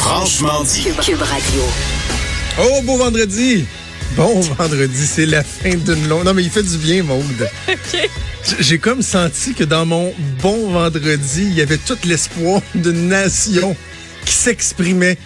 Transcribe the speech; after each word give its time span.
Franchement 0.00 0.64
dit. 0.64 0.82
Cube 1.04 1.20
Radio. 1.20 1.62
Oh, 2.58 2.80
beau 2.82 2.96
vendredi! 2.96 3.66
Bon 4.16 4.40
vendredi, 4.40 5.06
c'est 5.06 5.26
la 5.26 5.44
fin 5.44 5.74
d'une 5.74 6.08
longue... 6.08 6.24
Non, 6.24 6.32
mais 6.34 6.42
il 6.42 6.50
fait 6.50 6.62
du 6.62 6.78
bien, 6.78 7.02
Maude. 7.02 7.48
J'ai 8.60 8.78
comme 8.78 9.02
senti 9.02 9.52
que 9.52 9.62
dans 9.62 9.84
mon 9.84 10.12
bon 10.42 10.70
vendredi, 10.70 11.42
il 11.42 11.52
y 11.54 11.60
avait 11.60 11.76
tout 11.76 11.98
l'espoir 12.04 12.62
d'une 12.74 13.08
nation 13.08 13.76
qui 14.24 14.32
s'exprimait. 14.32 15.18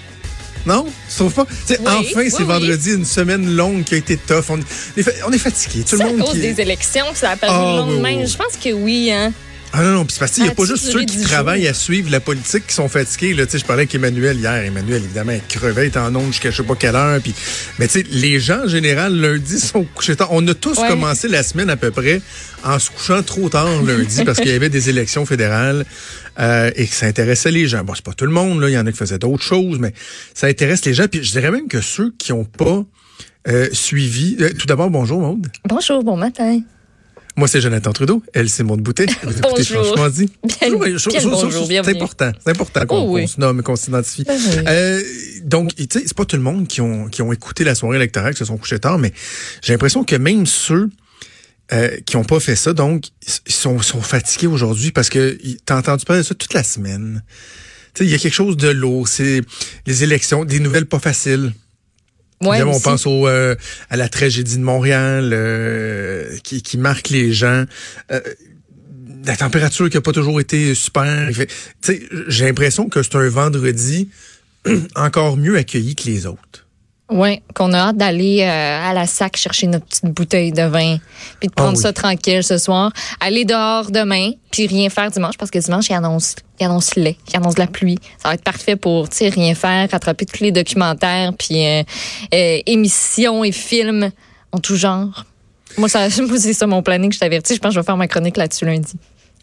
Non? 0.66 0.84
Tu 1.09 1.16
trouves 1.16 1.32
pas? 1.32 1.46
Oui, 1.70 1.77
enfin, 1.86 2.02
oui, 2.16 2.30
c'est 2.30 2.38
oui. 2.38 2.45
vendredi, 2.45 2.91
une 2.95 3.04
semaine 3.04 3.54
longue 3.54 3.84
qui 3.84 3.95
a 3.95 3.98
été 3.98 4.16
tough. 4.16 4.45
On 4.50 4.59
est, 4.59 5.02
fa- 5.02 5.12
on 5.29 5.32
est 5.32 5.38
fatigué. 5.38 5.84
Tout 5.88 5.96
C'est 5.96 6.02
à 6.02 6.09
cause 6.12 6.32
qui... 6.32 6.41
des 6.41 6.61
élections 6.61 7.06
que 7.12 7.18
ça 7.18 7.30
a 7.30 7.36
perdu 7.36 7.56
Ah, 7.56 7.70
le 7.70 7.77
lendemain. 7.93 8.27
Je 8.27 8.36
pense 8.36 8.56
que 8.62 8.72
oui. 8.72 9.11
Hein. 9.12 9.32
Ah 9.77 9.82
non, 9.82 9.91
non, 9.91 10.04
puis 10.04 10.12
c'est 10.14 10.20
parce 10.20 10.30
qu'il 10.30 10.45
n'y 10.45 10.50
a 10.50 10.54
pas 10.54 10.64
juste 10.66 10.84
ceux 10.84 11.04
qui 11.04 11.20
travaillent 11.20 11.66
à 11.66 11.75
suivre 11.75 12.09
la 12.09 12.20
politique 12.20 12.68
qui 12.68 12.75
sont 12.75 12.88
fatigués. 12.88 13.34
Là. 13.34 13.45
Tu 13.45 13.52
sais, 13.52 13.59
Je 13.59 13.64
parlais 13.64 13.80
avec 13.82 13.95
Emmanuel 13.96 14.36
hier. 14.39 14.52
Emmanuel, 14.64 15.02
évidemment, 15.02 15.32
il 15.32 15.40
crevait, 15.48 15.86
il 15.86 15.89
était 15.89 15.98
en 15.98 16.14
onde 16.14 16.29
jusqu'à 16.29 16.53
je 16.53 16.58
sais 16.58 16.62
pas 16.62 16.76
quelle 16.76 16.94
heure. 16.94 17.21
Puis... 17.21 17.35
Mais 17.80 17.89
tu 17.89 17.94
sais, 18.00 18.07
les 18.08 18.39
gens, 18.39 18.61
en 18.64 18.68
général, 18.68 19.16
lundi, 19.21 19.58
sont 19.58 19.82
couchés 19.82 20.14
tard. 20.14 20.29
On 20.30 20.46
a 20.46 20.54
tous 20.54 20.79
Ouais. 20.79 20.86
commencé 20.89 21.26
la 21.26 21.43
semaine 21.43 21.71
à 21.71 21.76
peu 21.76 21.90
près 21.90 22.22
en 22.63 22.79
se 22.79 22.89
couchant 22.90 23.21
trop 23.25 23.49
tard 23.49 23.82
lundi 23.82 24.22
parce 24.25 24.39
qu'il 24.39 24.50
y 24.52 24.54
avait 24.54 24.68
des 24.68 24.90
élections 24.90 25.26
fédérales 25.26 25.85
euh, 26.38 26.71
et 26.77 26.86
que 26.86 26.94
ça 26.94 27.07
intéressait 27.07 27.50
les 27.50 27.66
gens. 27.66 27.82
Bon, 27.82 27.94
c'est 27.96 28.04
pas 28.04 28.13
tout 28.14 28.27
le 28.27 28.30
monde, 28.32 28.61
là. 28.61 28.68
il 28.68 28.75
y 28.75 28.79
en 28.79 28.86
a 28.86 28.93
qui 28.93 28.99
faisaient 28.99 29.18
d'autres 29.18 29.43
choses, 29.43 29.80
mais 29.80 29.93
ça 30.35 30.46
intéresse 30.46 30.85
les 30.85 30.94
gens. 30.94 31.07
Puis 31.11 31.25
je 31.25 31.32
dirais 31.32 31.50
même 31.50 31.66
que 31.66 31.80
ceux 31.80 32.14
qui 32.16 32.30
n'ont 32.33 32.44
pas 32.44 32.84
euh, 33.48 33.69
suivi... 33.72 34.36
euh, 34.41 34.50
tout 34.56 34.66
d'abord, 34.69 34.88
bonjour, 34.91 35.20
Maude. 35.20 35.48
Bonjour, 35.69 36.05
bon 36.05 36.16
matin. 36.16 36.61
Moi, 37.36 37.48
c'est 37.48 37.61
Jonathan 37.61 37.92
Trudeau. 37.92 38.22
Elle, 38.33 38.48
c'est 38.48 38.62
Maud 38.62 38.80
Boutet. 38.80 39.06
Vous 39.24 39.30
écoutez 39.30 39.42
Bonjour. 39.42 39.84
Franchement 39.86 40.08
dit. 40.08 40.30
Bien- 40.44 40.70
bonjour, 40.72 41.66
C'est 41.66 41.78
important. 41.88 42.33
C'est 42.44 42.50
important 42.50 42.86
qu'on 42.86 42.97
Oh 42.98 43.12
oui. 43.14 43.22
qu'on 43.22 43.27
se 43.27 43.41
nomme, 43.41 43.62
qu'on 43.62 43.74
s'identifie. 43.77 44.22
Ben 44.24 44.38
oui. 44.38 44.56
Euh, 44.69 45.02
donc, 45.42 45.74
tu 45.74 45.83
sais, 45.91 46.02
c'est 46.06 46.14
pas 46.14 46.24
tout 46.24 46.36
le 46.36 46.42
monde 46.42 46.69
qui 46.69 46.80
ont, 46.80 47.08
qui 47.08 47.22
ont 47.22 47.33
écouté 47.33 47.64
la 47.64 47.74
soirée 47.74 47.97
électorale, 47.97 48.34
qui 48.34 48.38
se 48.38 48.44
sont 48.44 48.56
couchés 48.56 48.78
tard, 48.78 48.98
mais 48.98 49.12
j'ai 49.62 49.72
l'impression 49.72 50.04
que 50.04 50.14
même 50.14 50.46
ceux 50.46 50.91
euh, 51.72 51.96
qui 52.06 52.16
ont 52.16 52.24
pas 52.24 52.38
fait 52.38 52.54
ça, 52.56 52.72
donc, 52.72 53.06
ils 53.46 53.52
sont, 53.52 53.80
sont 53.82 54.00
fatigués 54.02 54.46
aujourd'hui 54.46 54.92
parce 54.92 55.08
que 55.08 55.36
t'as 55.66 55.78
entendu 55.78 56.04
parler 56.04 56.22
de 56.22 56.26
ça 56.26 56.34
toute 56.36 56.54
la 56.54 56.62
semaine. 56.62 57.24
Tu 57.94 58.04
sais, 58.04 58.08
il 58.08 58.12
y 58.12 58.14
a 58.14 58.19
quelque 58.19 58.34
chose 58.34 58.56
de 58.56 58.69
lourd. 58.69 59.08
C'est 59.08 59.41
les 59.86 60.04
élections, 60.04 60.44
des 60.44 60.60
nouvelles 60.60 60.86
pas 60.86 60.98
faciles. 61.00 61.52
Ouais, 62.42 62.62
on 62.62 62.78
pense 62.80 63.06
au, 63.06 63.27
euh, 63.27 63.54
à 63.90 63.96
la 63.96 64.08
tragédie 64.08 64.58
de 64.58 64.62
Montréal 64.62 65.30
euh, 65.32 66.36
qui, 66.42 66.62
qui 66.62 66.78
marque 66.78 67.08
les 67.08 67.32
gens. 67.32 67.64
Euh, 68.12 68.20
la 69.24 69.36
température 69.36 69.88
qui 69.88 69.96
a 69.96 70.02
pas 70.02 70.12
toujours 70.12 70.41
été 70.41 70.74
super. 70.74 71.30
J'ai 72.28 72.44
l'impression 72.44 72.88
que 72.88 73.02
c'est 73.02 73.14
un 73.14 73.28
vendredi 73.28 74.10
encore 74.94 75.36
mieux 75.36 75.56
accueilli 75.56 75.94
que 75.94 76.04
les 76.04 76.26
autres. 76.26 76.63
Oui, 77.10 77.42
qu'on 77.55 77.74
a 77.74 77.78
hâte 77.78 77.98
d'aller 77.98 78.38
euh, 78.41 78.88
à 78.91 78.94
la 78.94 79.06
sac 79.06 79.36
chercher 79.36 79.66
notre 79.66 79.84
petite 79.84 80.06
bouteille 80.06 80.52
de 80.52 80.62
vin, 80.62 80.97
puis 81.38 81.48
de 81.48 81.52
Ah 81.55 81.60
prendre 81.62 81.77
oui. 81.77 81.83
ça 81.83 81.92
tranquille 81.92 82.42
ce 82.42 82.56
soir, 82.56 82.92
aller 83.20 83.44
dehors 83.44 83.91
demain, 83.91 84.30
puis 84.50 84.66
rien 84.66 84.88
faire 84.88 85.10
dimanche, 85.10 85.36
parce 85.36 85.50
que 85.50 85.58
dimanche, 85.58 85.88
il 85.91 85.92
annonce, 85.92 86.34
il 86.58 86.64
annonce 86.64 86.94
laid, 86.97 87.16
il 87.30 87.36
annonce 87.36 87.56
de 87.56 87.60
la 87.60 87.66
pluie. 87.66 87.98
Ça 88.22 88.28
va 88.28 88.34
être 88.34 88.42
parfait 88.42 88.77
pour, 88.77 89.06
rien 89.20 89.55
faire, 89.55 89.91
rattraper 89.91 90.25
tous 90.25 90.42
les 90.42 90.50
documentaires, 90.50 91.32
puis 91.38 91.66
euh, 91.66 91.82
euh, 92.32 92.58
émissions 92.64 93.44
et 93.44 93.52
films 93.52 94.10
en 94.52 94.58
tout 94.58 94.77
genre. 94.77 95.27
Moi, 95.77 95.91
ça, 95.91 96.08
moi 96.27 96.38
c'est 96.38 96.55
ça 96.55 96.66
mon 96.66 96.82
planning, 96.82 97.12
je 97.12 97.19
t'avertis. 97.19 97.55
Je 97.55 97.60
pense 97.60 97.70
que 97.70 97.75
je 97.75 97.80
vais 97.80 97.84
faire 97.86 97.98
ma 97.98 98.08
chronique 98.08 98.38
là-dessus 98.38 98.64
lundi. 98.64 98.94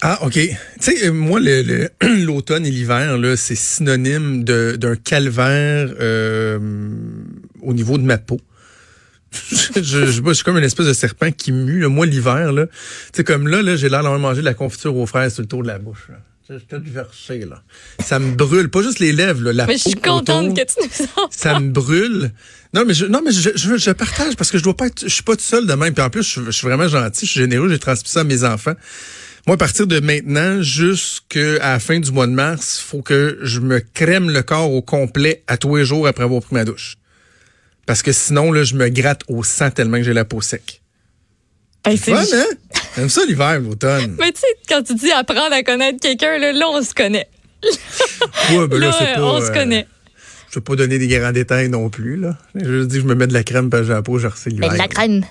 Ah, 0.04 0.18
OK. 0.26 0.34
Tu 0.34 0.50
sais, 0.80 1.12
moi, 1.12 1.40
le- 1.40 1.62
le- 1.62 1.92
l'automne 2.26 2.66
et 2.66 2.72
l'hiver, 2.72 3.20
là, 3.20 3.38
c'est 3.38 3.54
synonyme 3.54 4.44
de- 4.44 4.76
d'un 4.76 4.96
calvaire 4.96 5.90
au 7.62 7.74
niveau 7.74 7.98
de 7.98 8.04
ma 8.04 8.18
peau. 8.18 8.40
je, 9.52 9.56
je, 9.76 9.82
je, 9.82 10.22
je 10.24 10.34
suis 10.34 10.44
comme 10.44 10.58
une 10.58 10.64
espèce 10.64 10.88
de 10.88 10.94
serpent 10.94 11.32
qui 11.32 11.52
mue. 11.52 11.82
là. 11.82 11.90
Moi, 11.90 12.06
l'hiver, 12.06 12.52
là, 12.52 12.66
sais, 13.14 13.24
comme 13.24 13.48
là, 13.48 13.62
là 13.62 13.76
j'ai 13.76 13.90
l'air 13.90 14.04
d'avoir 14.04 14.20
mangé 14.20 14.42
de 14.42 14.46
la 14.46 14.54
confiture 14.54 14.96
aux 14.96 15.06
fraises 15.06 15.34
sur 15.34 15.42
le 15.42 15.48
tour 15.48 15.64
de 15.64 15.68
la 15.68 15.80
bouche. 15.80 16.08
Là. 16.10 16.18
Je 16.50 16.58
suis 16.58 16.68
tout 16.68 16.82
versé, 16.84 17.40
là. 17.46 17.64
Ça 18.04 18.20
me 18.20 18.36
brûle. 18.36 18.70
Pas 18.70 18.82
juste 18.82 19.00
les 19.00 19.14
lèvres, 19.14 19.42
là, 19.42 19.54
la 19.54 19.68
Mais 19.68 19.78
je 19.78 19.90
suis 19.90 19.96
peau 19.96 20.10
contente 20.10 20.52
autour 20.52 20.56
que 20.56 20.74
tu 20.74 20.90
nous 21.00 21.24
en 21.24 21.28
ça 21.32 21.58
me 21.62 21.70
brûle. 21.70 22.32
Non, 22.74 22.84
mais 22.86 22.94
je, 22.94 23.06
non, 23.06 23.22
mais 23.24 23.32
je, 23.32 23.52
je, 23.56 23.78
je 23.78 23.92
partage 23.92 24.36
parce 24.36 24.52
que 24.52 24.58
je 24.58 24.64
dois 24.64 24.76
pas 24.76 24.88
être, 24.88 25.04
je 25.04 25.14
suis 25.14 25.24
pas 25.24 25.36
tout 25.38 25.44
seul 25.44 25.66
de 25.66 25.74
même. 25.74 25.94
Puis 25.94 26.04
en 26.04 26.10
plus, 26.10 26.24
je, 26.24 26.44
je 26.46 26.52
suis 26.52 26.68
vraiment 26.68 26.90
gentil, 26.90 27.26
je 27.26 27.32
suis 27.32 27.40
généreux, 27.40 27.70
j'ai 27.70 27.80
transmis 27.80 28.10
ça 28.10 28.22
à 28.22 28.24
mes 28.26 28.44
enfants. 28.44 28.74
Moi, 29.48 29.56
à 29.56 29.58
partir 29.58 29.88
de 29.88 30.00
maintenant, 30.02 30.62
jusqu'à 30.62 31.58
la 31.60 31.80
fin 31.80 32.00
du 32.00 32.12
mois 32.12 32.28
de 32.28 32.34
mars, 32.34 32.80
faut 32.80 33.02
que 33.02 33.40
je 33.42 33.60
me 33.60 33.80
crème 33.80 34.30
le 34.30 34.44
corps 34.44 34.72
au 34.72 34.82
complet 34.82 35.44
à 35.48 35.58
tous 35.58 35.78
les 35.78 35.86
jours 35.86 36.06
après 36.06 36.26
avoir 36.26 36.42
pris 36.42 36.54
ma 36.54 36.66
douche. 36.66 36.98
Parce 37.86 38.02
que 38.04 38.12
sinon, 38.12 38.52
là, 38.52 38.64
je 38.64 38.76
me 38.76 38.90
gratte 38.90 39.22
au 39.28 39.44
sang 39.44 39.70
tellement 39.72 39.98
que 39.98 40.04
j'ai 40.04 40.14
la 40.14 40.26
peau 40.26 40.42
sec. 40.42 40.82
Ben, 41.84 41.98
c'est- 41.98 42.12
Fun, 42.14 42.24
hein? 42.38 42.46
J'aime 42.96 43.10
ça 43.10 43.22
l'hiver, 43.26 43.60
l'automne. 43.60 44.16
Mais 44.20 44.32
tu 44.32 44.42
sais, 44.42 44.48
quand 44.70 44.84
tu 44.84 44.94
dis 44.96 45.12
apprendre 45.12 45.54
à 45.54 45.64
connaître 45.64 46.00
quelqu'un, 46.00 46.38
là, 46.38 46.52
là, 46.54 46.66
on 46.70 46.82
se 46.84 46.94
connaît. 46.94 47.28
Ouais, 48.52 48.68
ben 48.68 48.80
là, 48.80 48.88
là, 48.88 48.96
c'est 48.98 49.14
pas, 49.16 49.24
on 49.24 49.40
se 49.42 49.46
euh, 49.50 49.54
connaît. 49.54 49.88
Je 50.50 50.56
veux 50.56 50.62
pas 50.64 50.76
donner 50.76 50.98
des 51.00 51.08
grands 51.08 51.32
détails 51.32 51.70
non 51.70 51.90
plus, 51.90 52.18
là. 52.18 52.38
Je 52.56 52.84
dis 52.84 52.98
que 52.98 53.02
je 53.02 53.08
me 53.08 53.16
mets 53.16 53.28
de 53.28 53.34
la 53.34 53.44
crème 53.44 53.70
parce 53.70 53.84
que 53.84 53.88
j'ai 53.88 53.94
la 53.94 54.02
peau, 54.02 54.20
je 54.20 54.28
l'hiver. 54.48 54.72
de 54.72 54.78
la 54.78 54.88
crème. 54.88 55.24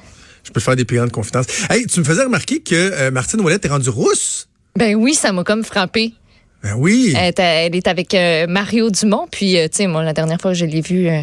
Je 0.42 0.50
peux 0.50 0.60
faire 0.60 0.74
des 0.76 0.84
plus 0.86 0.96
grandes 0.96 1.12
confidences. 1.12 1.46
Hey, 1.68 1.86
tu 1.86 2.00
me 2.00 2.04
faisais 2.04 2.22
remarquer 2.24 2.60
que 2.60 2.74
euh, 2.74 3.10
Martine 3.10 3.40
Ouellette 3.42 3.64
est 3.66 3.68
rendue 3.68 3.90
rousse? 3.90 4.48
Ben 4.76 4.94
oui, 4.96 5.14
ça 5.14 5.32
m'a 5.32 5.44
comme 5.44 5.62
frappé. 5.64 6.14
Ben 6.62 6.74
oui. 6.76 7.12
Elle, 7.16 7.28
est- 7.28 7.38
elle 7.38 7.76
est 7.76 7.86
avec 7.88 8.14
euh, 8.14 8.46
Mario 8.48 8.90
Dumont, 8.90 9.28
puis 9.30 9.58
euh, 9.58 9.68
tu 9.68 9.76
sais, 9.78 9.86
moi, 9.86 10.02
la 10.02 10.14
dernière 10.14 10.40
fois 10.40 10.52
que 10.52 10.56
je 10.58 10.64
l'ai 10.64 10.80
vu, 10.80 11.08
euh, 11.08 11.20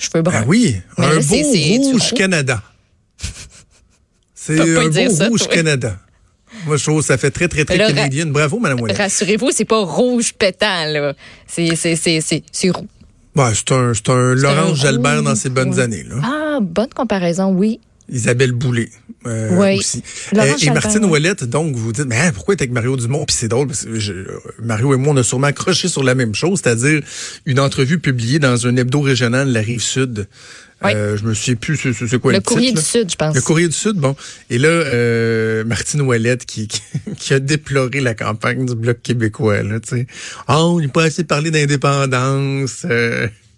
cheveux 0.00 0.22
bruns. 0.22 0.40
Ben 0.40 0.44
oui. 0.46 0.76
Mais 0.98 1.06
un 1.06 1.14
là, 1.14 1.20
beau 1.20 1.92
rouge. 1.92 2.12
Canada. 2.14 2.62
C'est 4.34 4.60
un 4.60 4.88
beau 4.88 5.10
ça, 5.10 5.28
rouge 5.28 5.40
toi. 5.40 5.54
Canada. 5.54 5.98
Moi, 6.66 6.76
je 6.76 6.82
trouve 6.84 7.00
que 7.00 7.06
ça 7.06 7.16
fait 7.16 7.30
très, 7.30 7.48
très, 7.48 7.64
très 7.64 7.76
là, 7.76 7.86
canadien. 7.88 8.26
Bravo, 8.26 8.58
Mme 8.58 8.80
Ouellette. 8.80 8.98
Rassurez-vous, 8.98 9.50
c'est 9.52 9.64
pas 9.64 9.82
rouge 9.82 10.32
pétant, 10.32 10.84
là. 10.86 11.14
C'est, 11.46 11.76
c'est, 11.76 11.96
c'est, 11.96 12.20
c'est, 12.20 12.42
c'est 12.50 12.70
roux. 12.70 12.88
Ouais, 13.36 13.52
c'est 13.54 13.72
un, 13.72 13.94
c'est 13.94 14.08
un 14.10 14.34
Laurence 14.34 14.78
Jalbert 14.78 15.22
dans 15.22 15.36
ses 15.36 15.50
bonnes 15.50 15.74
ouais. 15.74 15.80
années. 15.80 16.02
Là. 16.02 16.16
Ah, 16.22 16.58
bonne 16.60 16.92
comparaison, 16.92 17.52
oui. 17.52 17.78
Isabelle 18.10 18.52
Boulay 18.52 18.88
euh, 19.26 19.50
Oui. 19.52 19.78
aussi. 19.78 20.02
Euh, 20.36 20.54
et 20.62 20.70
Martine. 20.70 21.04
Ouellette, 21.04 21.44
donc, 21.44 21.74
vous 21.76 21.92
dites, 21.92 22.06
mais 22.06 22.16
hein, 22.18 22.32
pourquoi 22.34 22.54
être 22.54 22.62
avec 22.62 22.72
Mario 22.72 22.96
Dumont? 22.96 23.24
Puis 23.26 23.36
c'est 23.38 23.48
drôle, 23.48 23.68
parce 23.68 23.84
que 23.84 23.98
je- 23.98 24.12
Mario 24.62 24.94
et 24.94 24.96
moi, 24.96 25.12
on 25.14 25.16
a 25.16 25.22
sûrement 25.22 25.46
accroché 25.48 25.88
sur 25.88 26.02
la 26.02 26.14
même 26.14 26.34
chose, 26.34 26.60
c'est-à-dire 26.62 27.02
une 27.46 27.60
entrevue 27.60 27.98
publiée 27.98 28.38
dans 28.38 28.66
un 28.66 28.76
hebdo 28.76 29.00
régional 29.00 29.48
de 29.48 29.54
la 29.54 29.60
Rive-Sud. 29.60 30.26
Oui. 30.82 30.92
Euh, 30.94 31.18
je 31.18 31.24
me 31.24 31.34
souviens 31.34 31.56
plus 31.56 31.76
c'est, 31.76 31.92
c'est 31.92 32.18
quoi 32.18 32.32
le, 32.32 32.38
Le 32.38 32.42
courrier 32.42 32.68
titre, 32.68 32.80
du 32.80 32.86
là. 32.86 33.00
Sud, 33.02 33.10
je 33.10 33.16
pense. 33.16 33.34
Le 33.34 33.42
courrier 33.42 33.68
du 33.68 33.74
Sud, 33.74 33.96
bon. 33.96 34.16
Et 34.48 34.56
là, 34.56 34.68
euh, 34.68 35.62
Martine 35.64 36.00
Ouellette 36.00 36.46
qui, 36.46 36.68
qui, 36.68 36.80
qui 37.18 37.34
a 37.34 37.38
déploré 37.38 38.00
la 38.00 38.14
campagne 38.14 38.64
du 38.64 38.74
Bloc 38.74 39.02
québécois, 39.02 39.62
là, 39.62 39.78
tu 39.80 39.96
sais. 39.96 40.06
Ah, 40.48 40.64
on 40.64 40.80
n'est 40.80 40.88
pas 40.88 41.02
assez 41.04 41.24
parlé 41.24 41.50
d'indépendance. 41.50 42.86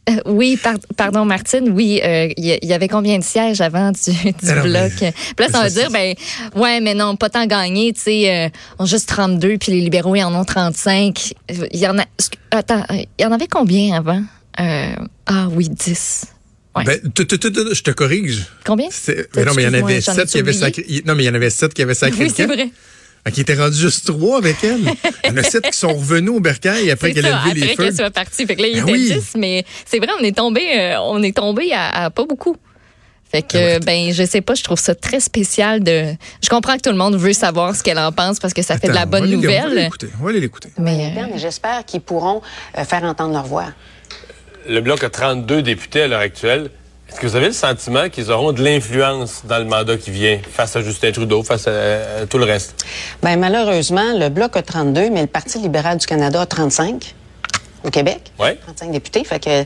Euh. 0.08 0.16
Oui, 0.26 0.56
par- 0.62 0.78
pardon, 0.96 1.24
Martine, 1.24 1.70
oui, 1.70 2.00
euh, 2.02 2.28
il 2.36 2.58
y, 2.62 2.72
avait 2.72 2.88
combien 2.88 3.18
de 3.18 3.24
sièges 3.24 3.60
avant 3.60 3.92
du, 3.92 4.10
du 4.32 4.48
Alors, 4.50 4.64
bloc? 4.64 4.92
mais- 5.00 5.12
Puis 5.12 5.46
là, 5.46 5.46
ça 5.48 5.58
ça, 5.58 5.64
veut 5.64 5.70
dire, 5.70 5.90
ben, 5.90 6.14
ouais, 6.56 6.80
mais 6.80 6.94
non, 6.94 7.16
pas 7.16 7.28
tant 7.30 7.46
gagné, 7.46 7.92
tu 7.92 8.00
sais, 8.02 8.34
euh, 8.46 8.48
on 8.78 8.84
a 8.84 8.86
juste 8.86 9.08
32, 9.08 9.58
puis 9.58 9.72
les 9.72 9.80
libéraux, 9.80 10.14
ils 10.16 10.24
en 10.24 10.34
ont 10.34 10.44
35. 10.44 11.34
Il 11.72 11.78
y 11.78 11.86
en 11.86 11.98
a, 11.98 12.04
attends, 12.50 12.84
il 12.90 13.06
y 13.20 13.24
en 13.24 13.32
avait 13.32 13.46
combien 13.48 13.96
avant? 13.96 14.22
Euh, 14.60 14.94
ah 15.26 15.48
oui, 15.52 15.68
10. 15.68 16.26
Ouais. 16.74 16.84
Ben, 16.84 17.00
tu- 17.14 17.26
tu- 17.26 17.38
tu- 17.38 17.50
je 17.74 17.82
te 17.82 17.90
corrige. 17.90 18.46
Combien? 18.64 18.88
Mais 19.36 19.44
non, 19.44 19.52
mais 19.54 19.62
il 19.62 19.66
y 19.66 19.68
en 19.68 19.84
avait 19.84 20.00
sept 20.00 20.28
qui 20.28 20.38
avaient 20.38 20.52
sacré. 20.54 20.84
Non, 21.06 21.14
mais 21.14 21.24
il 21.24 21.26
y 21.26 21.30
en 21.30 21.34
avait 21.34 21.50
sept 21.50 21.74
qui 21.74 21.82
avaient 21.82 21.94
sacré. 21.94 22.24
Oui, 22.24 22.32
c'est 22.34 22.46
vrai. 22.46 22.70
Qui 23.30 23.40
étaient 23.42 23.54
rendus 23.54 23.78
juste 23.78 24.06
trois 24.06 24.38
avec 24.38 24.56
elle. 24.64 24.80
Il 25.24 25.30
y 25.30 25.32
en 25.32 25.36
a 25.36 25.42
sept 25.44 25.70
qui 25.70 25.78
sont 25.78 25.94
revenus 25.94 26.30
au 26.32 26.40
bercail 26.40 26.90
après 26.90 27.12
qu'elle 27.12 27.24
ça, 27.24 27.38
a 27.38 27.44
levé 27.48 27.54
les 27.54 27.62
après 27.62 27.76
feux. 27.76 27.82
qu'elle 27.84 27.94
soit 27.96 28.10
partie. 28.10 28.46
Fait 28.46 28.56
que 28.56 28.62
là, 28.62 28.68
il 28.68 28.74
Ben 28.84 28.88
était 28.88 28.92
oui. 28.92 29.12
10, 29.20 29.32
mais 29.36 29.64
c'est 29.86 29.98
vrai, 29.98 30.08
on 30.20 30.24
est 30.24 30.36
tombé, 30.36 30.62
euh, 30.76 31.00
on 31.02 31.22
est 31.22 31.36
tombé 31.36 31.72
à, 31.72 32.04
à 32.06 32.10
pas 32.10 32.24
beaucoup. 32.24 32.56
Fait 33.30 33.42
que, 33.42 33.56
ouais. 33.56 33.78
ben, 33.80 34.12
je 34.12 34.24
sais 34.24 34.40
pas, 34.42 34.54
je 34.54 34.62
trouve 34.64 34.78
ça 34.78 34.94
très 34.94 35.20
spécial 35.20 35.82
de. 35.82 36.14
Je 36.42 36.48
comprends 36.50 36.76
que 36.76 36.82
tout 36.82 36.90
le 36.90 36.96
monde 36.96 37.14
veut 37.16 37.32
savoir 37.32 37.74
ce 37.76 37.82
qu'elle 37.82 37.98
en 37.98 38.10
pense 38.12 38.38
parce 38.40 38.52
que 38.52 38.60
ça 38.62 38.76
fait 38.76 38.88
de 38.88 38.92
la 38.92 39.04
on 39.04 39.06
bonne 39.06 39.22
aller- 39.22 39.36
On 39.36 39.40
va 39.40 39.48
aller 39.48 39.58
nouvelle. 39.68 39.84
l'écouter. 39.84 40.08
On 40.20 40.24
va 40.24 40.30
aller 40.30 40.40
l'écouter. 40.40 40.68
Mais 40.78 41.14
et 41.34 41.38
j'espère 41.38 41.84
qu'ils 41.86 42.00
pourront 42.02 42.42
euh, 42.76 42.84
faire 42.84 43.04
entendre 43.04 43.32
leur 43.32 43.44
voix. 43.46 43.66
Le 44.68 44.80
Bloc 44.80 45.02
a 45.04 45.10
32 45.10 45.62
députés 45.62 46.02
à 46.02 46.08
l'heure 46.08 46.20
actuelle. 46.20 46.70
Est-ce 47.12 47.20
que 47.20 47.26
vous 47.26 47.36
avez 47.36 47.48
le 47.48 47.52
sentiment 47.52 48.08
qu'ils 48.08 48.30
auront 48.30 48.52
de 48.52 48.64
l'influence 48.64 49.42
dans 49.44 49.58
le 49.58 49.66
mandat 49.66 49.98
qui 49.98 50.10
vient 50.10 50.38
face 50.50 50.74
à 50.76 50.80
Justin 50.80 51.12
Trudeau, 51.12 51.42
face 51.42 51.68
à, 51.68 52.22
à 52.22 52.26
tout 52.26 52.38
le 52.38 52.44
reste? 52.46 52.86
Ben 53.22 53.36
malheureusement, 53.38 54.16
le 54.18 54.30
Bloc 54.30 54.56
a 54.56 54.62
32, 54.62 55.10
mais 55.10 55.20
le 55.20 55.26
Parti 55.26 55.58
libéral 55.58 55.98
du 55.98 56.06
Canada 56.06 56.40
a 56.40 56.46
35 56.46 57.14
au 57.84 57.90
Québec. 57.90 58.32
Ouais. 58.40 58.56
35 58.64 58.92
députés. 58.92 59.24
Fait 59.24 59.44
que 59.44 59.64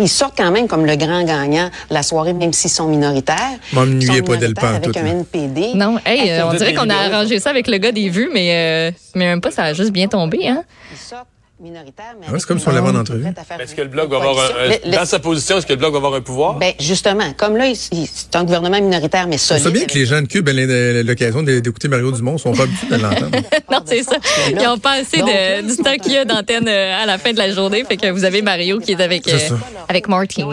ils 0.00 0.08
sortent 0.08 0.36
quand 0.36 0.52
même 0.52 0.68
comme 0.68 0.86
le 0.86 0.94
grand 0.94 1.24
gagnant 1.24 1.68
de 1.88 1.94
la 1.94 2.04
soirée, 2.04 2.32
même 2.32 2.52
s'ils 2.52 2.70
sont 2.70 2.86
minoritaires. 2.86 3.38
Moi, 3.72 3.86
me 3.86 4.00
Ils 4.00 4.06
sont 4.06 4.22
pas 4.22 4.36
minoritaires 4.36 4.74
Avec 4.76 4.96
un 4.96 5.02
là. 5.02 5.08
NPD. 5.10 5.72
non, 5.74 5.96
hey, 6.06 6.30
euh, 6.30 6.46
on 6.46 6.54
dirait 6.54 6.74
qu'on 6.74 6.88
a 6.90 6.94
arrangé 6.94 7.40
ça 7.40 7.50
avec 7.50 7.66
le 7.66 7.78
gars 7.78 7.90
des 7.90 8.08
vues, 8.08 8.30
mais, 8.32 8.90
euh, 8.92 8.96
mais 9.16 9.24
même 9.26 9.40
pas, 9.40 9.50
ça 9.50 9.64
a 9.64 9.72
juste 9.72 9.90
bien 9.90 10.06
tombé, 10.06 10.46
hein? 10.46 10.62
Ils 10.92 10.96
sortent 10.98 11.26
minoritaire, 11.60 12.14
mais 12.20 12.26
Ah 12.28 12.32
c'est 12.38 12.46
comme 12.46 12.58
si 12.58 12.68
on 12.68 12.72
l'avait 12.72 12.88
en 12.88 12.96
entrevue. 12.96 13.24
Est-ce 13.60 13.74
que 13.74 13.82
le 13.82 13.88
Bloc 13.88 14.10
va 14.10 14.16
avoir 14.16 14.36
un, 14.38 14.88
un- 14.88 14.90
dans 14.90 15.04
sa 15.06 15.18
position, 15.20 15.56
est-ce 15.58 15.66
que 15.66 15.72
le 15.72 15.78
Bloc 15.78 15.92
va 15.92 15.98
avoir 15.98 16.14
un 16.14 16.20
pouvoir? 16.20 16.54
Ben, 16.54 16.72
justement, 16.80 17.32
comme 17.36 17.56
là, 17.56 17.72
c'est 17.74 18.36
un 18.36 18.44
gouvernement 18.44 18.80
minoritaire, 18.80 19.26
mais 19.28 19.36
On 19.36 19.38
solide. 19.38 19.62
sait 19.64 19.70
bien 19.70 19.84
que 19.86 19.94
les 19.94 20.06
gens 20.06 20.20
de 20.20 20.26
Cube 20.26 20.48
aient 20.48 21.02
l'occasion 21.04 21.42
d'écouter 21.42 21.88
Mario 21.88 22.10
Dumont, 22.12 22.38
sont 22.38 22.52
pas 22.54 22.64
habitués 22.64 22.88
de 22.96 23.02
l'entendre. 23.02 23.30
Non, 23.70 23.80
c'est 23.86 24.02
ça. 24.02 24.16
Ils 24.50 24.56
n'ont 24.56 24.78
pas 24.78 24.92
assez 25.00 25.18
de, 25.18 25.66
du 25.68 25.76
temps 25.82 25.96
qu'il 25.96 26.12
y 26.12 26.16
a 26.18 26.24
d'antenne 26.24 26.68
euh, 26.68 27.02
à 27.02 27.06
la 27.06 27.18
fin 27.18 27.32
de 27.32 27.38
la 27.38 27.50
journée. 27.52 27.84
Fait 27.84 27.96
que 27.96 28.08
vous 28.10 28.24
avez 28.24 28.42
Mario 28.42 28.78
qui 28.78 28.92
est 28.92 29.00
avec, 29.00 29.22
C'est 29.26 29.50
euh, 29.50 29.56
avec 29.88 30.06
Martine. 30.08 30.46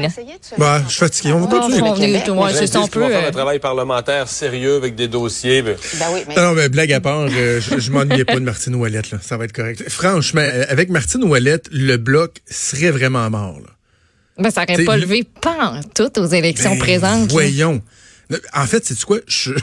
Bah, 0.58 0.82
je 0.86 0.90
suis 0.92 1.00
fatigué. 1.00 1.34
On 1.34 1.40
va 1.42 1.48
continuer. 1.60 1.82
on 1.82 1.96
est- 2.48 2.66
c'est 2.66 2.90
peut. 2.90 3.08
faire 3.08 3.24
euh, 3.26 3.28
un 3.28 3.32
travail 3.32 3.60
parlementaire 3.60 4.28
sérieux 4.28 4.76
avec 4.78 4.96
des 4.96 5.08
dossiers. 5.08 5.62
ben, 5.62 5.76
oui, 6.14 6.22
mais 6.28 6.36
Non, 6.36 6.54
mais 6.54 6.70
blague 6.70 6.94
à 6.94 7.00
part, 7.02 7.22
euh, 7.30 7.60
je, 7.62 7.80
je 7.80 7.92
m'ennuyais 7.92 8.26
pas 8.26 8.36
de 8.36 8.40
Martine 8.40 8.76
Ouellette, 8.76 9.12
là. 9.12 9.18
Ça 9.22 9.38
va 9.38 9.46
être 9.46 9.54
correct. 9.54 9.84
Franchement, 9.90 10.42
euh, 10.42 10.64
avec 10.70 10.90
Martine 10.92 11.24
Ouellette, 11.24 11.70
le 11.72 11.98
bloc 11.98 12.38
serait 12.50 12.92
vraiment 12.92 13.30
mort, 13.30 13.60
là. 13.60 13.70
Ben, 14.38 14.50
ça 14.52 14.66
n'aurait 14.68 14.84
pas 14.86 14.96
le- 14.96 15.02
levé 15.04 15.24
pas 15.24 15.72
en 15.72 15.82
tout 15.84 16.20
aux 16.20 16.26
élections 16.28 16.72
Ben, 16.74 16.80
présentes. 16.80 17.28
là. 17.28 17.32
Voyons. 17.34 17.82
En 18.54 18.66
fait, 18.66 18.86
c'est 18.86 19.00
quoi? 19.04 19.20
Je, 19.28 19.54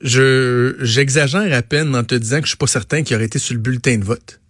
je, 0.00 0.76
j'exagère 0.80 1.52
à 1.56 1.62
peine 1.62 1.94
en 1.96 2.04
te 2.04 2.14
disant 2.14 2.38
que 2.38 2.44
je 2.44 2.48
suis 2.50 2.56
pas 2.56 2.66
certain 2.66 3.02
qu'il 3.02 3.16
aurait 3.16 3.24
été 3.26 3.38
sur 3.38 3.54
le 3.54 3.60
bulletin 3.60 3.98
de 3.98 4.04
vote. 4.04 4.40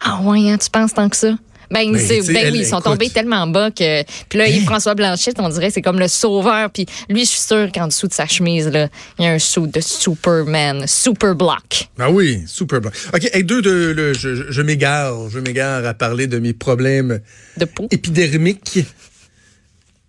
Ah 0.00 0.20
ouais, 0.22 0.50
hein, 0.50 0.58
tu 0.58 0.70
penses 0.70 0.94
tant 0.94 1.08
que 1.08 1.16
ça? 1.16 1.36
Ben, 1.70 1.92
Ben, 1.92 1.96
elle, 2.36 2.52
oui, 2.52 2.58
ils 2.60 2.64
sont 2.66 2.78
écoute. 2.78 2.84
tombés 2.92 3.10
tellement 3.10 3.46
bas 3.46 3.70
que. 3.70 4.02
Puis 4.28 4.38
là, 4.38 4.48
Yves-François 4.48 4.94
Blanchette, 4.94 5.36
on 5.38 5.48
dirait 5.50 5.68
que 5.68 5.74
c'est 5.74 5.82
comme 5.82 5.98
le 5.98 6.08
sauveur. 6.08 6.70
Puis 6.70 6.86
lui, 7.10 7.20
je 7.20 7.30
suis 7.30 7.40
sûr 7.40 7.70
qu'en 7.72 7.86
dessous 7.88 8.08
de 8.08 8.12
sa 8.14 8.26
chemise, 8.26 8.68
là, 8.68 8.88
il 9.18 9.24
y 9.24 9.28
a 9.28 9.32
un 9.32 9.38
sou 9.38 9.66
de 9.66 9.80
Superman, 9.80 10.86
Super 10.86 11.34
Block. 11.34 11.88
Ah 11.98 12.10
oui, 12.10 12.42
super 12.46 12.80
blanc. 12.80 12.90
OK, 13.14 13.28
hey, 13.32 13.44
deux, 13.44 13.60
deux, 13.62 13.92
le- 13.92 14.14
je, 14.14 14.62
m'égare, 14.62 15.28
je 15.30 15.38
m'égare 15.40 15.84
à 15.86 15.94
parler 15.94 16.26
de 16.26 16.38
mes 16.38 16.52
problèmes 16.54 17.20
De 17.58 17.64
peau. 17.66 17.86
épidermiques. 17.90 18.80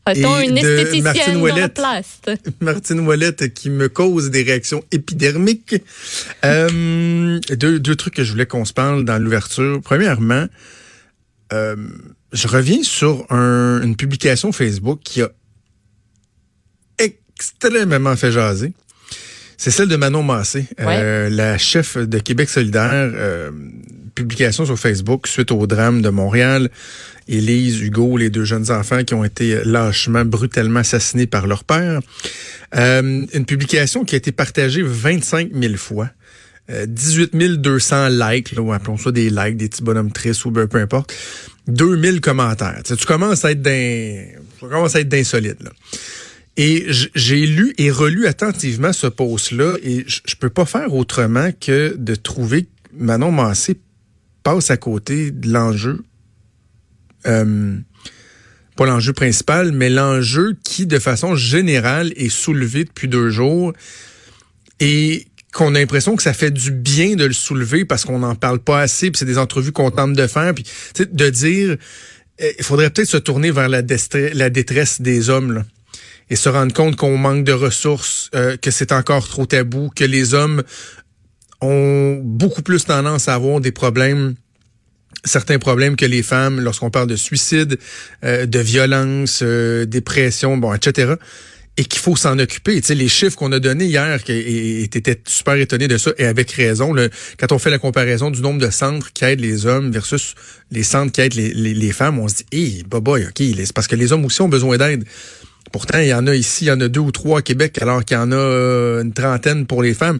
A-t-on 0.06 0.40
et 0.40 0.46
une 0.48 0.58
esthéticienne 0.58 1.04
Martine 1.04 1.34
dans 1.34 1.46
la 1.46 1.54
Ouellette? 1.54 1.74
place? 1.76 2.20
Martine 2.62 3.00
Ouellette 3.02 3.54
qui 3.54 3.70
me 3.70 3.90
cause 3.90 4.32
des 4.32 4.42
réactions 4.44 4.84
épidermiques. 4.92 5.76
Euh, 6.46 7.40
deux, 7.52 7.80
deux 7.80 7.96
trucs 7.96 8.16
que 8.16 8.24
je 8.24 8.32
voulais 8.32 8.46
qu'on 8.48 8.66
se 8.66 8.74
parle 8.74 9.06
dans 9.06 9.20
l'ouverture. 9.22 9.82
Premièrement, 9.84 10.46
euh, 11.54 11.76
je 12.34 12.48
reviens 12.48 12.84
sur 12.84 13.26
un- 13.32 13.82
une 13.84 13.96
publication 13.96 14.52
Facebook 14.52 15.00
qui 15.04 15.22
a 15.22 15.30
extrêmement 16.98 18.16
fait 18.16 18.32
jaser. 18.32 18.74
C'est 19.58 19.72
celle 19.72 19.90
de 19.90 19.96
Manon 19.98 20.24
Massé, 20.24 20.66
euh, 21.02 21.30
la 21.30 21.58
chef 21.58 21.98
de 21.98 22.20
Québec 22.20 22.50
solidaire. 22.50 23.12
euh, 23.14 23.52
publication 24.16 24.66
sur 24.66 24.78
Facebook 24.78 25.28
suite 25.28 25.50
au 25.52 25.66
drame 25.66 26.02
de 26.02 26.10
Montréal. 26.10 26.70
Élise, 27.30 27.80
Hugo, 27.80 28.18
les 28.18 28.30
deux 28.30 28.44
jeunes 28.44 28.70
enfants 28.70 29.04
qui 29.06 29.14
ont 29.14 29.24
été 29.24 29.64
lâchement, 29.64 30.26
brutalement 30.26 30.82
assassinés 30.82 31.28
par 31.28 31.48
leur 31.48 31.64
père. 31.64 32.02
Euh, 32.76 33.26
une 33.34 33.46
publication 33.46 34.04
qui 34.04 34.16
a 34.16 34.18
été 34.18 34.34
partagée 34.34 34.82
25 34.84 35.52
000 35.54 35.76
fois. 35.78 36.10
Euh, 36.70 36.86
18 36.86 37.34
200 37.34 38.10
likes, 38.10 38.52
là, 38.52 38.62
ou 38.62 38.72
appelons 38.72 38.98
ça 38.98 39.12
des 39.12 39.30
likes, 39.30 39.58
des 39.58 39.70
petits 39.70 39.84
bonhommes 39.84 40.12
tristes 40.12 40.46
ou 40.46 40.52
ben, 40.52 40.68
peu 40.68 40.80
importe. 40.80 41.14
2000 41.68 42.22
commentaires. 42.22 42.82
Tu, 42.84 43.06
commences 43.06 43.46
à 43.46 43.52
être 43.52 43.62
d'un, 43.62 44.26
tu 44.60 44.68
commences 44.68 44.96
à 44.96 45.02
être 45.02 45.10
d'insolite, 45.10 45.62
là. 45.64 45.72
Et 46.58 46.88
j'ai 47.16 47.46
lu 47.46 47.74
et 47.78 47.90
relu 47.90 48.28
attentivement 48.28 48.92
ce 48.92 49.08
post-là 49.08 49.78
et 49.82 50.04
je 50.08 50.20
je 50.26 50.36
peux 50.36 50.50
pas 50.50 50.66
faire 50.66 50.94
autrement 50.94 51.52
que 51.58 51.96
de 51.98 52.16
trouver 52.16 52.64
que 52.64 52.70
Manon 52.98 53.32
Massé 53.32 53.80
passe 54.44 54.70
à 54.70 54.76
côté 54.76 55.32
de 55.32 55.50
l'enjeu, 55.50 56.04
euh, 57.28 57.78
pas 58.76 58.86
l'enjeu 58.86 59.14
principal, 59.14 59.72
mais 59.72 59.90
l'enjeu 59.90 60.58
qui, 60.66 60.86
de 60.86 61.00
façon 61.00 61.34
générale, 61.36 62.12
est 62.18 62.30
soulevé 62.30 62.84
depuis 62.84 63.08
deux 63.08 63.30
jours 63.30 63.72
et 64.82 65.28
qu'on 65.54 65.76
a 65.76 65.80
l'impression 65.80 66.16
que 66.16 66.24
ça 66.24 66.34
fait 66.34 66.52
du 66.52 66.72
bien 66.72 67.16
de 67.16 67.26
le 67.26 67.34
soulever 67.34 67.86
parce 67.86 68.06
qu'on 68.06 68.20
n'en 68.20 68.36
parle 68.36 68.60
pas 68.60 68.82
assez, 68.82 69.12
puis 69.12 69.20
c'est 69.20 69.26
des 69.26 69.38
entrevues 69.38 69.72
qu'on 69.72 69.92
tente 69.92 70.14
de 70.14 70.28
faire, 70.28 70.54
puis 70.54 70.66
de 71.00 71.30
dire, 71.30 71.78
euh, 72.42 72.52
il 72.58 72.64
faudrait 72.64 72.90
peut-être 72.90 73.10
se 73.10 73.18
tourner 73.18 73.52
vers 73.52 73.70
la, 73.70 73.82
détresse 73.82 75.02
des 75.02 75.30
hommes, 75.30 75.64
et 76.30 76.36
se 76.36 76.48
rendre 76.50 76.74
compte 76.74 76.96
qu'on 76.96 77.18
manque 77.18 77.44
de 77.44 77.52
ressources, 77.52 78.30
euh, 78.36 78.56
que 78.58 78.70
c'est 78.70 78.92
encore 78.92 79.28
trop 79.28 79.48
tabou, 79.48 79.90
que 79.96 80.04
les 80.04 80.36
hommes 80.36 80.64
ont 81.62 82.22
beaucoup 82.24 82.62
plus 82.62 82.86
tendance 82.86 83.28
à 83.28 83.34
avoir 83.34 83.60
des 83.60 83.72
problèmes 83.72 84.36
certains 85.26 85.60
problèmes 85.60 85.96
que 85.96 86.06
les 86.06 86.24
femmes 86.24 86.60
lorsqu'on 86.60 86.90
parle 86.90 87.08
de 87.08 87.16
suicide, 87.16 87.78
euh, 88.24 88.46
de 88.46 88.60
violence, 88.60 89.42
euh, 89.44 89.86
dépression, 89.86 90.58
bon, 90.58 90.74
etc. 90.74 91.14
Et 91.80 91.86
qu'il 91.86 92.02
faut 92.02 92.18
s'en 92.18 92.38
occuper. 92.40 92.82
Tu 92.82 92.88
sais, 92.88 92.96
les 92.96 93.08
chiffres 93.08 93.38
qu'on 93.38 93.54
a 93.54 93.60
donnés 93.60 93.86
hier, 93.86 94.20
et 94.28 94.84
étais 94.84 95.22
super 95.26 95.54
étonné 95.56 95.88
de 95.88 95.98
ça, 95.98 96.12
et 96.18 96.26
avec 96.26 96.52
raison, 96.52 96.92
là, 96.92 97.08
quand 97.40 97.54
on 97.54 97.58
fait 97.58 97.70
la 97.70 97.80
comparaison 97.80 98.32
du 98.32 98.42
nombre 98.42 98.60
de 98.60 98.70
centres 98.70 99.14
qui 99.14 99.24
aident 99.24 99.40
les 99.40 99.66
hommes 99.66 99.90
versus 99.90 100.36
les 100.72 100.84
centres 100.84 101.14
qui 101.14 101.22
aident 101.22 101.36
les, 101.36 101.92
femmes, 101.94 102.20
on 102.20 102.28
se 102.28 102.36
dit, 102.36 102.46
hé, 102.52 102.84
boy, 102.84 103.24
OK, 103.24 103.38
c'est 103.38 103.72
parce 103.72 103.88
que 103.88 103.96
les 103.96 104.12
hommes 104.12 104.26
aussi 104.26 104.42
ont 104.42 104.50
besoin 104.50 104.76
d'aide. 104.76 105.06
Pourtant, 105.72 106.00
il 106.00 106.08
y 106.08 106.14
en 106.14 106.28
a 106.28 106.36
ici, 106.36 106.66
il 106.66 106.68
y 106.68 106.72
en 106.72 106.82
a 106.82 106.90
deux 106.90 107.00
ou 107.00 107.12
trois 107.12 107.40
à 107.40 107.42
Québec, 107.42 107.82
alors 107.82 108.04
qu'il 108.04 108.18
y 108.18 108.20
en 108.20 108.34
a 108.34 108.36
euh, 108.36 109.02
une 109.02 109.14
trentaine 109.14 109.66
pour 109.66 109.82
les 109.82 109.94
femmes. 109.94 110.20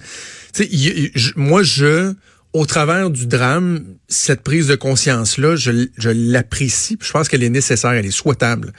Tu 0.54 0.64
sais, 0.64 1.12
moi, 1.36 1.62
je, 1.62 2.14
au 2.54 2.66
travers 2.66 3.10
du 3.10 3.28
drame, 3.28 3.84
cette 4.08 4.44
prise 4.44 4.68
de 4.68 4.76
conscience-là, 4.76 5.58
je, 5.58 5.88
je 5.98 6.10
l'apprécie. 6.10 6.98
Je 7.02 7.12
pense 7.12 7.28
qu'elle 7.28 7.44
est 7.44 7.50
nécessaire, 7.50 7.92
elle 7.92 8.06
est 8.06 8.12
souhaitable. 8.12 8.72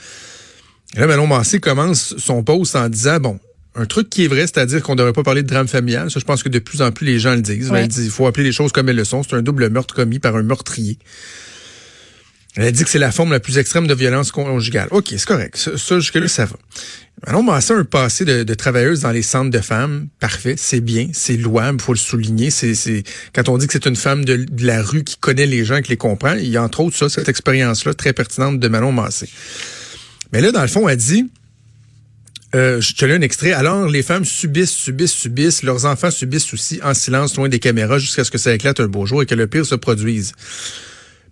Et 0.96 1.00
là, 1.00 1.06
Manon 1.06 1.26
Massé 1.26 1.60
commence 1.60 2.16
son 2.18 2.42
post 2.42 2.74
en 2.76 2.88
disant, 2.88 3.20
bon, 3.20 3.38
un 3.76 3.86
truc 3.86 4.10
qui 4.10 4.24
est 4.24 4.28
vrai, 4.28 4.42
c'est-à-dire 4.42 4.82
qu'on 4.82 4.92
ne 4.92 4.98
devrait 4.98 5.12
pas 5.12 5.22
parler 5.22 5.42
de 5.42 5.48
drame 5.48 5.68
familial. 5.68 6.10
Ça, 6.10 6.18
je 6.18 6.24
pense 6.24 6.42
que 6.42 6.48
de 6.48 6.58
plus 6.58 6.82
en 6.82 6.90
plus 6.90 7.06
les 7.06 7.18
gens 7.18 7.34
le 7.34 7.42
disent. 7.42 7.70
Ouais. 7.70 7.82
Elle 7.82 7.88
dit, 7.88 8.04
il 8.04 8.10
faut 8.10 8.26
appeler 8.26 8.44
les 8.44 8.52
choses 8.52 8.72
comme 8.72 8.88
elles 8.88 8.96
le 8.96 9.04
sont. 9.04 9.22
C'est 9.22 9.36
un 9.36 9.42
double 9.42 9.68
meurtre 9.70 9.94
commis 9.94 10.18
par 10.18 10.34
un 10.36 10.42
meurtrier. 10.42 10.98
Elle 12.56 12.64
a 12.64 12.72
dit 12.72 12.82
que 12.82 12.90
c'est 12.90 12.98
la 12.98 13.12
forme 13.12 13.30
la 13.30 13.38
plus 13.38 13.58
extrême 13.58 13.86
de 13.86 13.94
violence 13.94 14.32
conjugale. 14.32 14.88
OK, 14.90 15.06
c'est 15.10 15.24
correct. 15.24 15.56
Ça, 15.56 15.78
ça, 15.78 16.00
jusque-là, 16.00 16.26
ça 16.26 16.46
va. 16.46 16.56
Manon 17.24 17.44
Massé 17.44 17.72
a 17.72 17.76
un 17.76 17.84
passé 17.84 18.24
de, 18.24 18.42
de 18.42 18.54
travailleuse 18.54 19.00
dans 19.00 19.12
les 19.12 19.22
centres 19.22 19.50
de 19.50 19.60
femmes. 19.60 20.08
Parfait, 20.18 20.56
c'est 20.58 20.80
bien, 20.80 21.08
c'est 21.12 21.36
louable, 21.36 21.80
faut 21.80 21.92
le 21.92 21.98
souligner. 21.98 22.50
C'est, 22.50 22.74
c'est 22.74 23.04
Quand 23.32 23.48
on 23.48 23.56
dit 23.56 23.68
que 23.68 23.74
c'est 23.74 23.86
une 23.86 23.94
femme 23.94 24.24
de, 24.24 24.36
de 24.36 24.66
la 24.66 24.82
rue 24.82 25.04
qui 25.04 25.16
connaît 25.16 25.46
les 25.46 25.64
gens, 25.64 25.80
qui 25.80 25.90
les 25.90 25.96
comprend, 25.96 26.32
il 26.32 26.48
y 26.48 26.56
a 26.56 26.62
entre 26.64 26.80
autres 26.80 26.96
ça, 26.96 27.08
cette 27.08 27.28
expérience-là 27.28 27.94
très 27.94 28.12
pertinente 28.12 28.58
de 28.58 28.68
Manon 28.68 28.90
Massé. 28.90 29.28
Mais 30.32 30.40
là, 30.40 30.52
dans 30.52 30.62
le 30.62 30.68
fond, 30.68 30.88
elle 30.88 30.96
dit, 30.96 31.30
euh, 32.54 32.80
je 32.80 32.94
te 32.94 33.04
lis 33.04 33.12
un 33.12 33.20
extrait. 33.20 33.52
Alors, 33.52 33.88
les 33.88 34.02
femmes 34.02 34.24
subissent, 34.24 34.72
subissent, 34.72 35.12
subissent. 35.12 35.62
Leurs 35.62 35.84
enfants 35.84 36.10
subissent 36.10 36.52
aussi 36.52 36.80
en 36.82 36.94
silence, 36.94 37.36
loin 37.36 37.48
des 37.48 37.60
caméras, 37.60 37.98
jusqu'à 37.98 38.24
ce 38.24 38.30
que 38.30 38.38
ça 38.38 38.52
éclate 38.54 38.80
un 38.80 38.88
beau 38.88 39.06
jour 39.06 39.22
et 39.22 39.26
que 39.26 39.34
le 39.34 39.46
pire 39.46 39.66
se 39.66 39.76
produise. 39.76 40.32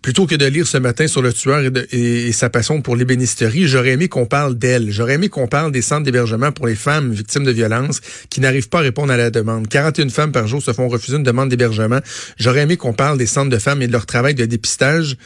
Plutôt 0.01 0.27
que 0.27 0.37
de 0.37 0.47
lire 0.47 0.67
ce 0.67 0.79
matin 0.79 1.09
sur 1.09 1.23
le 1.23 1.33
tueur 1.33 1.61
et, 1.91 2.31
sa 2.31 2.49
passion 2.49 2.81
pour 2.83 2.95
l'ébénisterie, 2.95 3.67
j'aurais 3.67 3.91
aimé 3.91 4.09
qu'on 4.09 4.27
parle 4.27 4.57
d'elle. 4.57 4.93
J'aurais 4.93 5.15
aimé 5.15 5.29
qu'on 5.29 5.49
parle 5.49 5.73
des 5.73 5.83
centres 5.83 6.05
d'hébergement 6.05 6.53
pour 6.53 6.69
les 6.69 6.77
femmes 6.77 7.13
victimes 7.13 7.43
de 7.43 7.51
violences 7.51 8.01
qui 8.31 8.41
n'arrivent 8.41 8.69
pas 8.69 8.79
à 8.79 8.83
répondre 8.83 9.13
à 9.13 9.17
la 9.17 9.31
demande. 9.31 9.67
41 9.67 10.09
femmes 10.11 10.31
par 10.31 10.47
jour 10.47 10.63
se 10.63 10.73
font 10.73 10.89
refuser 10.89 11.17
une 11.17 11.25
demande 11.25 11.49
d'hébergement. 11.49 11.99
J'aurais 12.39 12.61
aimé 12.61 12.77
qu'on 12.77 12.93
parle 12.93 13.19
des 13.19 13.27
centres 13.27 13.51
de 13.51 13.59
femmes 13.59 13.83
et 13.83 13.89
de 13.89 13.93
leur 13.93 14.07
travail 14.07 14.35
de 14.35 14.45
dépistage. 14.45 15.17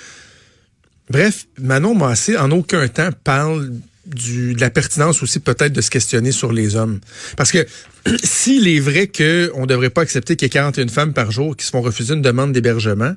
Bref, 1.12 1.46
Manon 1.60 1.94
Massé, 1.94 2.38
en 2.38 2.50
aucun 2.52 2.88
temps, 2.88 3.10
parle 3.22 3.70
du, 4.06 4.54
de 4.54 4.60
la 4.62 4.70
pertinence 4.70 5.22
aussi 5.22 5.40
peut-être 5.40 5.74
de 5.74 5.82
se 5.82 5.90
questionner 5.90 6.32
sur 6.32 6.54
les 6.54 6.74
hommes. 6.74 7.00
Parce 7.36 7.52
que 7.52 7.66
s'il 8.24 8.66
est 8.66 8.80
vrai 8.80 9.08
qu'on 9.08 9.60
ne 9.60 9.66
devrait 9.66 9.90
pas 9.90 10.00
accepter 10.00 10.36
qu'il 10.36 10.46
y 10.46 10.48
ait 10.48 10.50
41 10.50 10.88
femmes 10.88 11.12
par 11.12 11.30
jour 11.30 11.54
qui 11.54 11.66
se 11.66 11.70
font 11.70 11.82
refuser 11.82 12.14
une 12.14 12.22
demande 12.22 12.52
d'hébergement, 12.52 13.14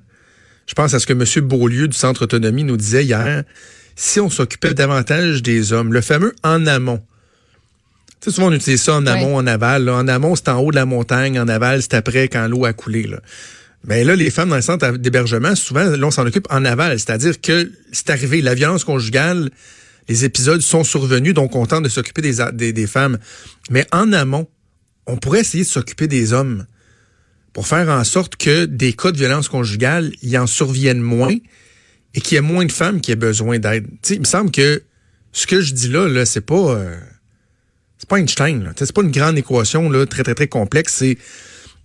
je 0.67 0.73
pense 0.73 0.93
à 0.93 0.99
ce 0.99 1.07
que 1.07 1.13
M. 1.13 1.47
Beaulieu 1.47 1.87
du 1.87 1.97
Centre 1.97 2.23
Autonomie 2.23 2.65
nous 2.65 2.75
disait 2.75 3.05
hier, 3.05 3.45
si 3.95 4.19
on 4.19 4.29
s'occupait 4.29 4.73
davantage 4.73 5.41
des 5.41 5.71
hommes, 5.71 5.93
le 5.93 6.01
fameux 6.01 6.35
en 6.43 6.67
amont. 6.67 7.01
Tu 8.19 8.29
sais, 8.29 8.35
souvent 8.35 8.47
on 8.47 8.51
utilise 8.51 8.81
ça 8.81 8.95
en 8.95 9.05
amont, 9.05 9.37
en 9.37 9.47
aval. 9.47 9.85
là. 9.85 9.93
En 9.93 10.09
amont, 10.09 10.35
c'est 10.35 10.49
en 10.49 10.59
haut 10.59 10.71
de 10.71 10.75
la 10.75 10.85
montagne, 10.85 11.39
en 11.39 11.47
aval, 11.47 11.81
c'est 11.81 11.93
après 11.93 12.27
quand 12.27 12.45
l'eau 12.49 12.65
a 12.65 12.73
coulé. 12.73 13.03
Là. 13.03 13.21
Mais 13.87 14.03
là, 14.03 14.15
les 14.15 14.31
femmes 14.31 14.49
dans 14.49 14.55
le 14.55 14.61
centre 14.61 14.97
d'hébergement, 14.97 15.55
souvent, 15.55 15.85
là, 15.85 16.07
on 16.07 16.11
s'en 16.11 16.25
occupe 16.25 16.47
en 16.49 16.65
aval. 16.65 16.99
C'est-à-dire 16.99 17.39
que 17.39 17.71
c'est 17.91 18.09
arrivé, 18.09 18.41
la 18.41 18.55
violence 18.55 18.83
conjugale, 18.83 19.51
les 20.07 20.25
épisodes 20.25 20.61
sont 20.61 20.83
survenus, 20.83 21.33
donc 21.33 21.55
on 21.55 21.65
tente 21.65 21.83
de 21.83 21.89
s'occuper 21.89 22.21
des, 22.21 22.87
femmes. 22.87 23.17
Mais 23.69 23.85
en 23.91 24.11
amont, 24.11 24.47
on 25.05 25.17
pourrait 25.17 25.41
essayer 25.41 25.63
de 25.63 25.69
s'occuper 25.69 26.07
des 26.07 26.33
hommes 26.33 26.65
pour 27.53 27.67
faire 27.67 27.89
en 27.89 28.03
sorte 28.03 28.35
que 28.35 28.65
des 28.65 28.93
cas 28.93 29.11
de 29.11 29.17
violence 29.17 29.47
conjugale, 29.49 30.11
y 30.21 30.37
en 30.37 30.47
surviennent 30.47 31.01
moins 31.01 31.35
et 32.13 32.21
qu'il 32.21 32.35
y 32.35 32.37
ait 32.37 32.41
moins 32.41 32.65
de 32.65 32.71
femmes 32.71 33.01
qui 33.01 33.11
aient 33.11 33.15
besoin 33.15 33.59
d'aide. 33.59 33.87
Il 34.09 34.19
me 34.19 34.25
semble 34.25 34.51
que 34.51 34.83
ce 35.31 35.47
que 35.47 35.61
je 35.61 35.73
dis 35.73 35.89
là, 35.89 36.07
là, 36.07 36.25
c'est 36.25 36.41
pas... 36.41 36.75
euh, 36.75 36.97
c'est 37.97 38.09
pas 38.09 38.19
Einstein, 38.19 38.73
C'est 38.77 38.93
pas 38.93 39.03
une 39.03 39.11
grande 39.11 39.37
équation 39.37 39.89
là, 39.89 40.05
très, 40.05 40.23
très, 40.23 40.35
très 40.35 40.47
complexe. 40.47 40.95
C'est 40.95 41.17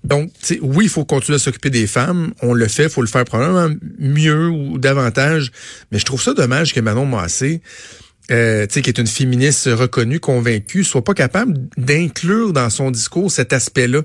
Donc, 0.04 0.30
oui, 0.62 0.86
il 0.86 0.88
faut 0.88 1.04
continuer 1.04 1.36
à 1.36 1.38
s'occuper 1.38 1.70
des 1.70 1.86
femmes. 1.86 2.32
On 2.42 2.54
le 2.54 2.68
fait, 2.68 2.84
il 2.84 2.90
faut 2.90 3.02
le 3.02 3.08
faire 3.08 3.24
probablement 3.24 3.74
mieux 3.98 4.48
ou 4.48 4.78
davantage. 4.78 5.52
Mais 5.92 5.98
je 5.98 6.04
trouve 6.04 6.22
ça 6.22 6.32
dommage 6.32 6.72
que 6.72 6.80
Manon 6.80 7.06
Massé, 7.06 7.60
euh, 8.30 8.66
qui 8.66 8.78
est 8.78 8.98
une 8.98 9.06
féministe 9.06 9.68
reconnue, 9.70 10.18
convaincue, 10.18 10.84
soit 10.84 11.04
pas 11.04 11.14
capable 11.14 11.54
d'inclure 11.76 12.52
dans 12.52 12.70
son 12.70 12.90
discours 12.90 13.30
cet 13.30 13.52
aspect-là. 13.52 14.02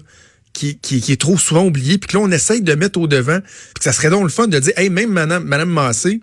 Qui, 0.53 0.77
qui, 0.77 1.01
qui, 1.01 1.11
est 1.11 1.19
trop 1.19 1.37
souvent 1.37 1.65
oublié, 1.65 1.97
puis 1.97 2.07
que 2.07 2.15
là, 2.15 2.23
on 2.23 2.31
essaye 2.31 2.61
de 2.61 2.73
mettre 2.75 2.97
au 2.97 3.07
devant, 3.07 3.41
puis 3.41 3.73
que 3.79 3.83
ça 3.83 3.91
serait 3.91 4.09
donc 4.09 4.23
le 4.23 4.29
fun 4.29 4.47
de 4.47 4.57
dire, 4.57 4.71
hey, 4.77 4.89
même 4.89 5.09
Madame, 5.09 5.43
Madame 5.43 5.69
Massé, 5.69 6.21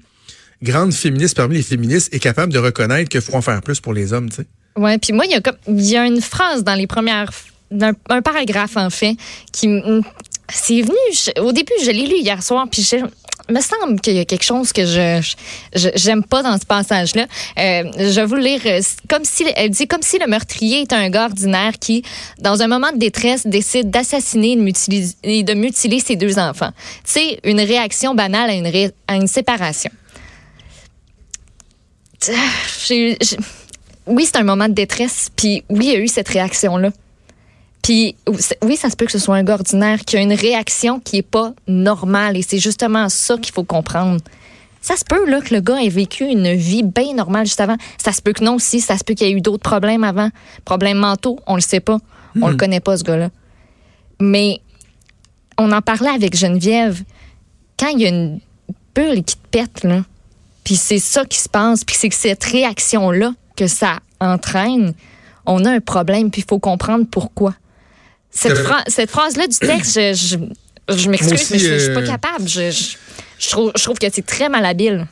grande 0.62 0.94
féministe 0.94 1.36
parmi 1.36 1.56
les 1.56 1.62
féministes, 1.62 2.14
est 2.14 2.18
capable 2.18 2.50
de 2.50 2.58
reconnaître 2.58 3.10
qu'il 3.10 3.20
faut 3.20 3.34
en 3.34 3.42
faire 3.42 3.60
plus 3.60 3.80
pour 3.80 3.92
les 3.92 4.14
hommes, 4.14 4.30
tu 4.30 4.36
sais. 4.36 4.46
Ouais, 4.76 4.96
puis 4.96 5.12
moi, 5.12 5.26
il 5.26 5.32
y, 5.32 5.34
a 5.34 5.42
comme, 5.42 5.58
il 5.68 5.84
y 5.84 5.98
a 5.98 6.06
une 6.06 6.22
phrase 6.22 6.64
dans 6.64 6.74
les 6.74 6.86
premières 6.86 7.30
un, 7.80 7.92
un 8.08 8.22
paragraphe, 8.22 8.76
en 8.76 8.90
fait, 8.90 9.16
qui 9.52 9.68
c'est 10.52 10.82
venu. 10.82 11.42
au 11.46 11.52
début, 11.52 11.72
je 11.82 11.90
l'ai 11.90 12.06
lu 12.06 12.16
hier 12.18 12.42
soir, 12.42 12.66
puis 12.70 12.82
je, 12.82 12.96
me 13.50 13.60
semble 13.60 14.00
qu'il 14.00 14.14
y 14.14 14.20
a 14.20 14.24
quelque 14.24 14.44
chose 14.44 14.72
que 14.72 14.84
je 14.84 15.20
j'aime 15.74 16.24
pas 16.24 16.42
dans 16.42 16.58
ce 16.58 16.66
passage-là. 16.66 17.26
Euh, 17.58 17.84
je 17.98 18.20
vais 18.20 18.26
vous 18.26 18.36
lire. 18.36 18.60
Euh, 18.66 18.80
comme 19.08 19.24
si 19.24 19.44
elle 19.56 19.70
dit 19.70 19.86
comme 19.86 20.02
si 20.02 20.18
le 20.18 20.26
meurtrier 20.26 20.82
est 20.82 20.92
un 20.92 21.08
gars 21.10 21.26
ordinaire 21.26 21.72
qui, 21.80 22.02
dans 22.38 22.62
un 22.62 22.68
moment 22.68 22.92
de 22.92 22.98
détresse, 22.98 23.46
décide 23.46 23.90
d'assassiner 23.90 24.52
et 25.22 25.42
de 25.42 25.54
mutiler 25.54 26.00
ses 26.00 26.16
deux 26.16 26.38
enfants. 26.38 26.70
C'est 27.04 27.40
une 27.44 27.60
réaction 27.60 28.14
banale 28.14 28.50
à 28.50 28.54
une, 28.54 28.90
à 29.08 29.16
une 29.16 29.26
séparation. 29.26 29.90
oui, 34.06 34.24
c'est 34.24 34.36
un 34.36 34.44
moment 34.44 34.68
de 34.68 34.74
détresse, 34.74 35.28
puis 35.34 35.64
oui, 35.68 35.86
il 35.86 35.92
y 35.92 35.96
a 35.96 35.98
eu 35.98 36.08
cette 36.08 36.28
réaction-là. 36.28 36.90
Puis 37.82 38.14
oui, 38.62 38.76
ça 38.76 38.90
se 38.90 38.96
peut 38.96 39.06
que 39.06 39.12
ce 39.12 39.18
soit 39.18 39.36
un 39.36 39.42
gars 39.42 39.54
ordinaire 39.54 40.04
qui 40.04 40.16
a 40.16 40.20
une 40.20 40.32
réaction 40.32 41.00
qui 41.00 41.18
est 41.18 41.22
pas 41.22 41.52
normale 41.66 42.36
et 42.36 42.42
c'est 42.42 42.58
justement 42.58 43.08
ça 43.08 43.36
qu'il 43.36 43.52
faut 43.52 43.64
comprendre. 43.64 44.20
Ça 44.80 44.96
se 44.96 45.04
peut 45.04 45.28
là 45.28 45.40
que 45.40 45.54
le 45.54 45.60
gars 45.60 45.80
ait 45.82 45.88
vécu 45.88 46.24
une 46.24 46.54
vie 46.54 46.82
bien 46.82 47.14
normale 47.14 47.46
juste 47.46 47.60
avant. 47.60 47.76
Ça 47.98 48.12
se 48.12 48.22
peut 48.22 48.32
que 48.32 48.44
non 48.44 48.54
aussi, 48.54 48.80
ça 48.80 48.96
se 48.96 49.04
peut 49.04 49.14
qu'il 49.14 49.26
y 49.26 49.30
ait 49.30 49.34
eu 49.34 49.40
d'autres 49.40 49.62
problèmes 49.62 50.04
avant, 50.04 50.30
problèmes 50.64 50.98
mentaux, 50.98 51.38
on 51.46 51.56
le 51.56 51.60
sait 51.60 51.80
pas. 51.80 51.98
On 52.40 52.48
le 52.48 52.54
hmm. 52.54 52.56
connaît 52.56 52.80
pas 52.80 52.96
ce 52.96 53.04
gars-là. 53.04 53.30
Mais 54.20 54.60
on 55.58 55.70
en 55.70 55.82
parlait 55.82 56.10
avec 56.10 56.36
Geneviève 56.36 57.02
quand 57.78 57.88
il 57.88 58.00
y 58.00 58.06
a 58.06 58.08
une 58.08 58.40
bulle 58.94 59.22
qui 59.22 59.36
te 59.36 59.46
pète 59.50 59.84
là. 59.84 60.04
Puis 60.64 60.76
c'est 60.76 60.98
ça 60.98 61.24
qui 61.24 61.38
se 61.38 61.48
passe, 61.48 61.84
puis 61.84 61.96
c'est 61.98 62.08
que 62.08 62.14
cette 62.14 62.44
réaction 62.44 63.10
là 63.10 63.34
que 63.56 63.66
ça 63.66 63.98
entraîne, 64.20 64.94
on 65.44 65.64
a 65.64 65.70
un 65.70 65.80
problème, 65.80 66.30
puis 66.30 66.42
il 66.42 66.48
faut 66.48 66.60
comprendre 66.60 67.04
pourquoi. 67.10 67.54
Cette, 68.32 68.58
cette 68.88 69.10
phrase-là 69.10 69.46
du 69.46 69.58
texte, 69.58 69.94
je, 69.94 70.36
je, 70.88 71.08
m'excuse, 71.10 71.50
mais 71.50 71.58
je, 71.58 71.78
suis 71.78 71.94
pas 71.94 72.00
euh, 72.00 72.06
capable. 72.06 72.48
Je, 72.48 72.70
trouve, 73.50 73.72
je 73.76 73.82
trouve 73.82 73.98
que 73.98 74.06
c'est 74.10 74.24
très 74.24 74.48
malhabile. 74.48 75.06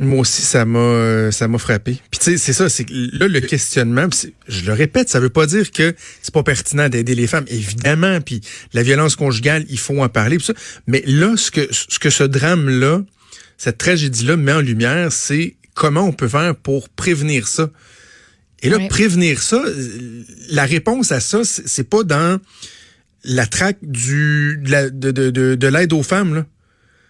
Moi 0.00 0.20
aussi, 0.20 0.42
ça 0.42 0.64
m'a 0.64 0.78
euh, 0.78 1.30
ça 1.30 1.46
m'a 1.46 1.58
frappé. 1.58 1.98
Puis 2.10 2.18
tu 2.18 2.30
sais, 2.32 2.38
c'est 2.38 2.52
ça, 2.52 2.68
c'est 2.68 2.86
là 2.90 3.28
le 3.28 3.40
questionnement. 3.40 4.08
Je 4.48 4.64
le 4.64 4.72
répète, 4.72 5.08
ça 5.08 5.20
veut 5.20 5.30
pas 5.30 5.46
dire 5.46 5.70
que 5.70 5.94
c'est 6.20 6.34
pas 6.34 6.42
pertinent 6.42 6.88
d'aider 6.88 7.14
les 7.14 7.28
femmes, 7.28 7.44
évidemment. 7.48 8.20
Puis 8.20 8.40
la 8.72 8.82
violence 8.82 9.14
conjugale, 9.14 9.64
il 9.68 9.78
faut 9.78 10.00
en 10.02 10.08
parler. 10.08 10.38
Ça. 10.40 10.52
Mais 10.88 11.02
là, 11.06 11.36
ce 11.36 11.50
que 11.50 11.68
ce 11.70 11.98
que 11.98 12.10
ce 12.10 12.24
drame 12.24 12.68
là, 12.68 13.02
cette 13.56 13.78
tragédie 13.78 14.24
là 14.24 14.36
met 14.36 14.52
en 14.52 14.60
lumière, 14.60 15.12
c'est 15.12 15.56
comment 15.74 16.02
on 16.02 16.12
peut 16.12 16.28
faire 16.28 16.56
pour 16.56 16.88
prévenir 16.88 17.46
ça. 17.46 17.70
Et 18.64 18.70
là, 18.70 18.78
prévenir 18.88 19.42
ça, 19.42 19.62
la 20.48 20.64
réponse 20.64 21.12
à 21.12 21.20
ça, 21.20 21.42
c'est 21.44 21.88
pas 21.88 22.02
dans 22.02 22.40
la 23.22 23.46
traque 23.46 23.78
du 23.82 24.58
de, 24.62 25.10
de, 25.10 25.30
de, 25.30 25.54
de 25.54 25.66
l'aide 25.66 25.92
aux 25.92 26.02
femmes. 26.02 26.34
Là. 26.34 26.46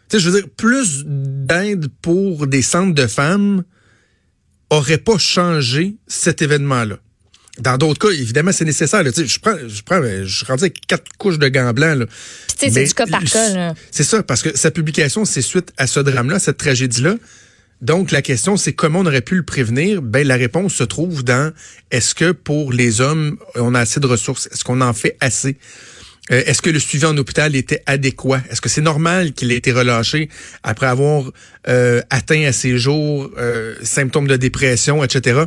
Tu 0.09 0.17
sais, 0.17 0.23
je 0.23 0.31
veux 0.31 0.41
dire, 0.41 0.49
plus 0.57 1.05
d'aide 1.07 1.89
pour 2.03 2.47
des 2.47 2.63
centres 2.63 2.95
de 2.95 3.07
femmes 3.07 3.65
aurait 4.71 4.99
pas 4.99 5.19
changé 5.19 5.97
cet 6.07 6.43
événement-là. 6.43 6.99
Dans 7.61 7.79
d'autres 7.79 8.09
cas, 8.09 8.13
évidemment, 8.13 8.51
c'est 8.51 8.65
nécessaire. 8.65 9.05
Tu 9.05 9.13
sais, 9.13 9.27
je 9.27 9.39
prends, 9.39 9.57
je 9.67 9.83
prends, 9.83 10.03
je 10.03 10.37
suis 10.37 10.45
rendu 10.45 10.65
avec 10.65 10.87
quatre 10.89 11.05
couches 11.19 11.39
de 11.39 11.47
gants 11.49 11.73
blancs. 11.73 11.99
Là. 11.99 12.07
c'est 12.59 12.71
du 12.71 12.95
cas 12.95 13.07
par 13.07 13.23
cas. 13.23 13.75
C'est 13.93 14.03
ça, 14.03 14.25
parce 14.25 14.43
que 14.43 14.57
sa 14.57 14.73
publication, 14.73 15.25
c'est 15.25 15.43
suite 15.43 15.73
à 15.77 15.87
ce 15.87 16.01
drame-là, 16.01 16.41
cette 16.41 16.57
tragédie-là. 16.57 17.15
Donc, 17.83 18.11
la 18.11 18.23
question, 18.23 18.57
c'est 18.57 18.73
comment 18.73 19.01
on 19.01 19.07
aurait 19.07 19.21
pu 19.21 19.37
le 19.37 19.43
prévenir? 19.43 20.01
Ben, 20.01 20.27
la 20.27 20.37
réponse 20.37 20.75
se 20.75 20.85
trouve 20.85 21.23
dans 21.25 21.53
est-ce 21.91 22.15
que 22.15 22.33
pour 22.33 22.73
les 22.73 23.01
hommes, 23.01 23.37
on 23.57 23.75
a 23.75 23.81
assez 23.81 24.01
de 24.01 24.07
ressources? 24.07 24.49
Est-ce 24.53 24.65
qu'on 24.65 24.81
en 24.81 24.93
fait 24.93 25.17
assez? 25.21 25.57
Euh, 26.33 26.43
est-ce 26.47 26.63
que 26.63 26.71
le 26.71 26.79
suivi 26.79 27.05
en 27.05 27.17
hôpital 27.19 27.55
était 27.55 27.83
adéquat? 27.87 28.41
Est-ce 28.51 28.61
que 28.61 28.71
c'est 28.71 28.81
normal 28.81 29.33
qu'il 29.33 29.53
ait 29.53 29.57
été 29.57 29.73
relâché 29.73 30.31
après 30.63 30.87
avoir 30.87 31.31
euh, 31.69 32.01
atteint 32.09 32.45
à 32.45 32.53
ses 32.53 32.79
jours 32.79 33.31
euh, 33.37 33.75
symptômes 33.83 34.27
de 34.27 34.37
dépression, 34.37 35.05
etc.? 35.05 35.43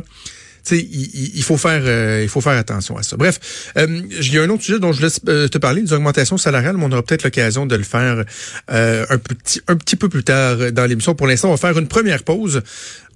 Il, 0.70 1.36
il, 1.36 1.42
faut 1.42 1.56
faire 1.56 1.82
euh, 1.84 2.20
il 2.22 2.28
faut 2.28 2.40
faire 2.40 2.56
attention 2.56 2.96
à 2.96 3.02
ça. 3.02 3.16
Bref, 3.16 3.72
euh, 3.76 4.02
il 4.10 4.32
y 4.32 4.38
a 4.38 4.42
un 4.42 4.50
autre 4.50 4.62
sujet 4.62 4.78
dont 4.78 4.92
je 4.92 5.02
laisse 5.02 5.20
euh, 5.28 5.48
te 5.48 5.58
parler, 5.58 5.82
des 5.82 5.92
augmentations 5.92 6.36
salariales, 6.36 6.76
mais 6.76 6.84
on 6.84 6.92
aura 6.92 7.02
peut-être 7.02 7.24
l'occasion 7.24 7.66
de 7.66 7.76
le 7.76 7.84
faire 7.84 8.24
un 8.68 9.18
petit 9.18 9.60
un 9.68 9.76
petit 9.76 9.96
peu 9.96 10.08
plus 10.08 10.24
tard 10.24 10.72
dans 10.72 10.86
l'émission. 10.86 11.14
Pour 11.14 11.26
l'instant, 11.26 11.48
on 11.48 11.52
va 11.52 11.56
faire 11.56 11.78
une 11.78 11.88
première 11.88 12.22
pause. 12.22 12.62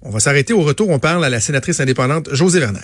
On 0.01 0.09
va 0.09 0.19
s'arrêter 0.19 0.53
au 0.53 0.61
retour. 0.61 0.89
On 0.89 0.99
parle 0.99 1.23
à 1.23 1.29
la 1.29 1.39
sénatrice 1.39 1.79
indépendante 1.79 2.29
José 2.33 2.59
Werner. 2.59 2.81